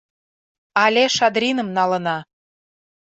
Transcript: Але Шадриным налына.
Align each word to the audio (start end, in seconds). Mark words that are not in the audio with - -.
Але 0.83 1.03
Шадриным 1.15 1.69
налына. 1.77 2.17